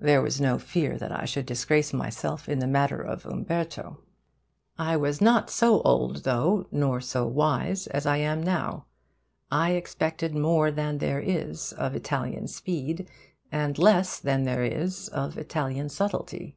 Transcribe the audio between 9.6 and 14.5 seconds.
expected more than there is of Italian speed, and less than